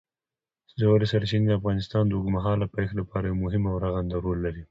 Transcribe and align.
ژورې 0.79 1.05
سرچینې 1.11 1.47
د 1.47 1.53
افغانستان 1.59 2.03
د 2.05 2.11
اوږدمهاله 2.15 2.65
پایښت 2.73 2.95
لپاره 2.97 3.25
یو 3.25 3.41
مهم 3.43 3.63
او 3.71 3.75
رغنده 3.85 4.17
رول 4.25 4.37
لري. 4.45 4.59